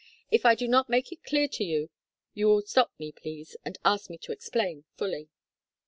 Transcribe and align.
If 0.31 0.47
I 0.47 0.55
do 0.55 0.67
not 0.67 0.89
make 0.89 1.11
it 1.11 1.23
clear 1.23 1.47
to 1.49 1.63
you, 1.63 1.91
you 2.33 2.47
will 2.47 2.63
stop 2.63 2.89
me, 2.97 3.11
please, 3.11 3.55
and 3.63 3.77
ask 3.85 4.09
me 4.09 4.17
to 4.23 4.31
explain 4.31 4.83
fully." 4.97 5.29